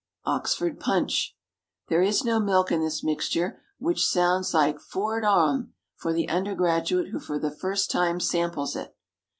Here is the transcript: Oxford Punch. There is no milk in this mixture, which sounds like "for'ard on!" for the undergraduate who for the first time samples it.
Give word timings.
Oxford 0.25 0.79
Punch. 0.79 1.35
There 1.87 2.01
is 2.01 2.23
no 2.23 2.39
milk 2.39 2.71
in 2.71 2.81
this 2.81 3.03
mixture, 3.03 3.61
which 3.77 4.03
sounds 4.03 4.51
like 4.51 4.79
"for'ard 4.79 5.23
on!" 5.23 5.73
for 5.95 6.11
the 6.11 6.27
undergraduate 6.27 7.09
who 7.09 7.19
for 7.19 7.37
the 7.37 7.51
first 7.51 7.91
time 7.91 8.19
samples 8.19 8.75
it. 8.75 8.95